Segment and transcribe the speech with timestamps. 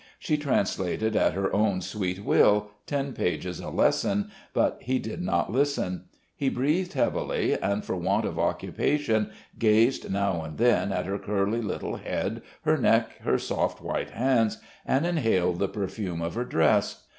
[0.17, 5.51] She translated at her own sweet will, ten pages a lesson, but he did not
[5.51, 6.05] listen.
[6.35, 9.29] He breathed heavily and for want of occupation
[9.59, 14.57] gazed now and then at her curly little head, her neck, her soft white hands,
[14.87, 17.03] and inhaled the perfume of her dress.